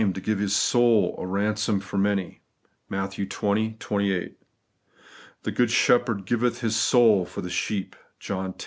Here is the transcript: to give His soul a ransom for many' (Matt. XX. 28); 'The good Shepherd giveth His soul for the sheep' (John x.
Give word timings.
to 0.11 0.19
give 0.19 0.39
His 0.39 0.55
soul 0.55 1.15
a 1.21 1.27
ransom 1.27 1.79
for 1.79 1.99
many' 1.99 2.41
(Matt. 2.89 3.11
XX. 3.11 3.29
28); 3.77 4.35
'The 5.43 5.51
good 5.51 5.69
Shepherd 5.69 6.25
giveth 6.25 6.61
His 6.61 6.75
soul 6.75 7.23
for 7.23 7.41
the 7.41 7.51
sheep' 7.51 7.95
(John 8.19 8.49
x. 8.49 8.59